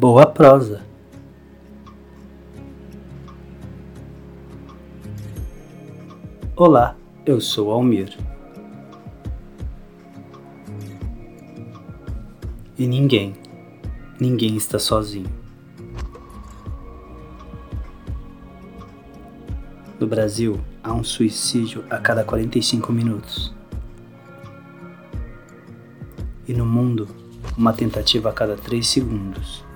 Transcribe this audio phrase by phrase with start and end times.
[0.00, 0.80] Boa prosa.
[6.56, 8.16] Olá, eu sou Almir.
[12.78, 13.34] E ninguém,
[14.18, 15.28] ninguém está sozinho.
[19.98, 23.54] No Brasil, há um suicídio a cada 45 minutos.
[26.48, 27.06] E no mundo,
[27.54, 29.68] uma tentativa a cada 3 segundos.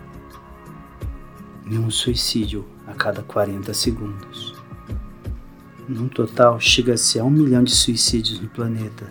[1.67, 4.55] E um suicídio a cada 40 segundos.
[5.89, 9.11] Num total, chega-se a um milhão de suicídios no planeta.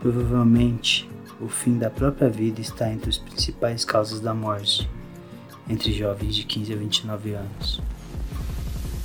[0.00, 1.08] Provavelmente,
[1.40, 4.88] o fim da própria vida está entre as principais causas da morte,
[5.68, 7.80] entre jovens de 15 a 29 anos.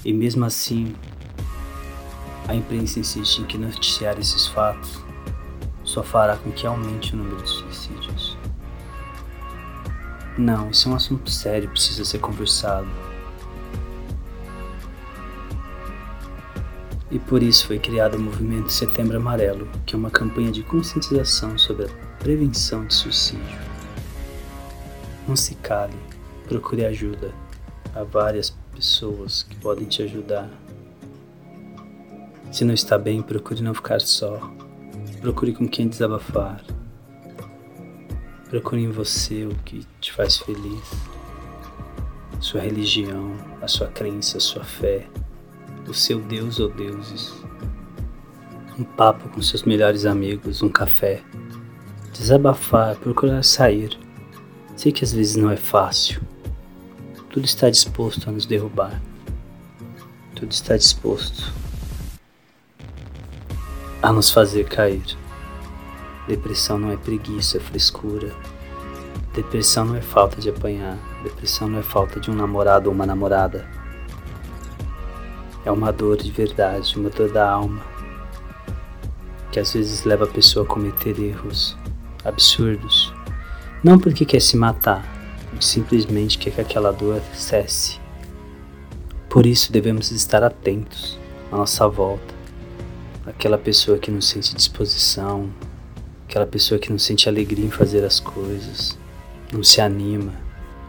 [0.04, 0.96] E mesmo assim,
[2.48, 5.04] a imprensa insiste em que noticiar esses fatos
[5.84, 8.15] só fará com que aumente o número de suicídios.
[10.38, 12.88] Não, isso é um assunto sério, precisa ser conversado.
[17.10, 21.58] E por isso foi criado o movimento Setembro Amarelo, que é uma campanha de conscientização
[21.58, 23.60] sobre a prevenção de suicídio.
[25.26, 25.96] Não se cale,
[26.48, 27.32] procure ajuda.
[27.96, 30.50] Há várias pessoas que podem te ajudar.
[32.52, 34.52] Se não está bem, procure não ficar só.
[35.22, 36.62] Procure com quem desabafar.
[38.56, 40.82] Procure em você o que te faz feliz.
[42.40, 45.08] Sua religião, a sua crença, a sua fé,
[45.86, 47.34] o seu Deus ou deuses.
[48.80, 51.22] Um papo com seus melhores amigos, um café.
[52.14, 54.00] Desabafar, procurar sair.
[54.78, 56.22] Sei que às vezes não é fácil
[57.36, 59.02] tudo está disposto a nos derrubar.
[60.34, 61.54] Tudo está disposto
[64.02, 65.04] a nos fazer cair.
[66.28, 68.34] Depressão não é preguiça, é frescura.
[69.34, 70.98] Depressão não é falta de apanhar.
[71.24, 73.68] Depressão não é falta de um namorado ou uma namorada.
[75.64, 77.82] É uma dor de verdade, uma dor da alma,
[79.52, 81.76] que às vezes leva a pessoa a cometer erros
[82.24, 83.14] absurdos.
[83.84, 85.04] Não porque quer se matar,
[85.60, 88.00] simplesmente quer que aquela dor cesse.
[89.30, 91.20] Por isso devemos estar atentos
[91.52, 92.34] à nossa volta,
[93.26, 95.50] aquela pessoa que não sente disposição,
[96.36, 98.98] aquela pessoa que não sente alegria em fazer as coisas,
[99.54, 100.34] não se anima,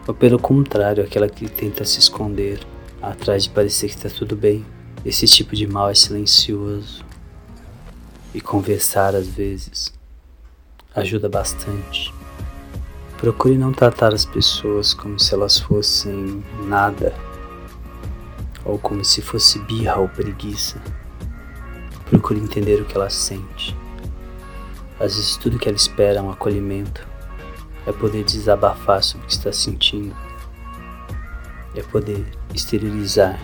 [0.05, 2.59] ou pelo contrário, aquela que tenta se esconder
[3.01, 4.65] atrás de parecer que está tudo bem.
[5.05, 7.05] Esse tipo de mal é silencioso
[8.33, 9.93] e conversar às vezes
[10.93, 12.13] ajuda bastante.
[13.17, 17.15] Procure não tratar as pessoas como se elas fossem nada
[18.65, 20.81] ou como se fosse birra ou preguiça.
[22.09, 23.86] Procure entender o que ela sente.
[24.99, 27.07] Às vezes, tudo que ela espera é um acolhimento,
[27.85, 30.15] é poder desabafar sobre o que está sentindo,
[31.75, 33.39] é poder exteriorizar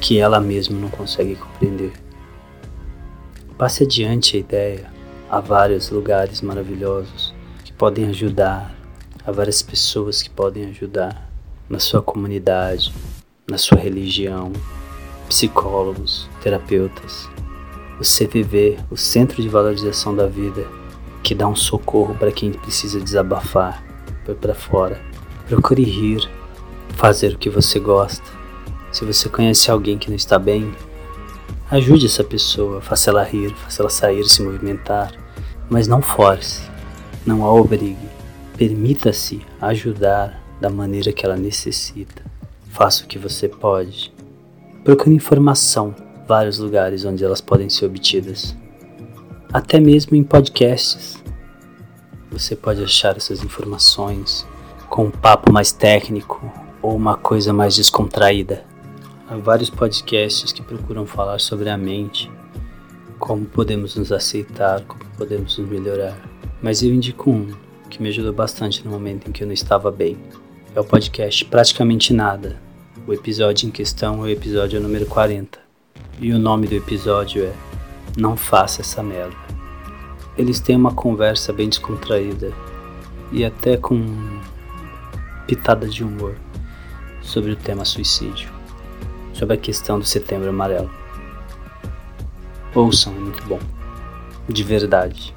[0.00, 1.92] que ela mesma não consegue compreender.
[3.58, 4.90] Passe adiante a ideia.
[5.28, 8.76] Há vários lugares maravilhosos que podem ajudar
[9.26, 11.28] Há várias pessoas que podem ajudar
[11.68, 12.94] na sua comunidade,
[13.50, 14.52] na sua religião,
[15.28, 17.28] psicólogos, terapeutas.
[17.98, 20.66] O CVV, o Centro de Valorização da Vida,
[21.22, 23.82] que dá um socorro para quem precisa desabafar,
[24.24, 25.00] pôr para fora.
[25.48, 26.28] Procure rir,
[26.90, 28.24] fazer o que você gosta.
[28.92, 30.72] Se você conhece alguém que não está bem,
[31.70, 35.12] ajude essa pessoa, faça ela rir, faça ela sair, se movimentar,
[35.68, 36.62] mas não force,
[37.24, 38.08] não a obrigue.
[38.56, 42.22] Permita-se ajudar da maneira que ela necessita.
[42.70, 44.12] Faça o que você pode.
[44.84, 45.94] Procure informação,
[46.26, 48.56] vários lugares onde elas podem ser obtidas.
[49.52, 51.22] Até mesmo em podcasts.
[52.30, 54.46] Você pode achar essas informações
[54.88, 58.64] com um papo mais técnico ou uma coisa mais descontraída.
[59.28, 62.30] Há vários podcasts que procuram falar sobre a mente,
[63.18, 66.16] como podemos nos aceitar, como podemos nos melhorar.
[66.62, 67.52] Mas eu indico um
[67.88, 70.16] que me ajudou bastante no momento em que eu não estava bem.
[70.74, 72.60] É o podcast Praticamente Nada.
[73.06, 75.65] O episódio em questão é o episódio número 40.
[76.18, 77.52] E o nome do episódio é
[78.16, 79.36] Não Faça Essa Merda.
[80.36, 82.52] Eles têm uma conversa bem descontraída
[83.30, 84.40] e até com
[85.46, 86.36] pitada de humor
[87.22, 88.50] sobre o tema suicídio,
[89.32, 90.90] sobre a questão do Setembro Amarelo.
[92.74, 93.60] Ouçam, é muito bom.
[94.48, 95.34] De verdade.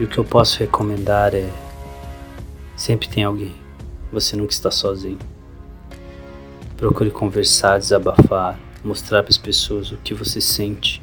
[0.00, 1.50] E o que eu posso recomendar é:
[2.76, 3.54] sempre tem alguém,
[4.12, 5.18] você nunca está sozinho.
[6.78, 11.02] Procure conversar, desabafar, mostrar para as pessoas o que você sente,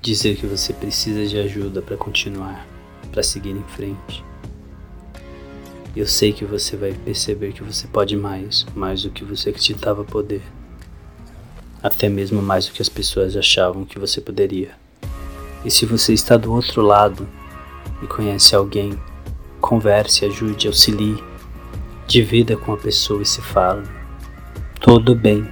[0.00, 2.66] dizer que você precisa de ajuda para continuar,
[3.12, 4.24] para seguir em frente.
[5.94, 10.04] Eu sei que você vai perceber que você pode mais, mais do que você acreditava
[10.04, 10.40] poder.
[11.82, 14.70] Até mesmo mais do que as pessoas achavam que você poderia.
[15.66, 17.28] E se você está do outro lado
[18.02, 18.98] e conhece alguém,
[19.60, 21.22] converse, ajude, auxilie,
[22.06, 24.01] divida com a pessoa e se fala.
[24.82, 25.48] Tudo bem.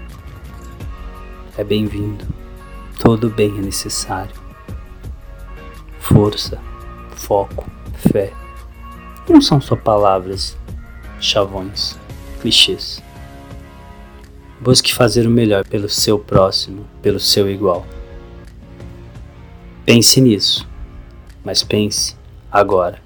[1.57, 2.27] É bem-vindo.
[2.99, 4.35] Todo bem é necessário.
[5.99, 6.61] Força,
[7.15, 8.33] foco, fé
[9.33, 10.57] não são só palavras,
[11.21, 11.97] chavões,
[12.41, 13.03] clichês.
[14.61, 17.87] Busque fazer o melhor pelo seu próximo, pelo seu igual.
[19.87, 20.69] Pense nisso,
[21.45, 22.17] mas pense
[22.51, 23.01] agora.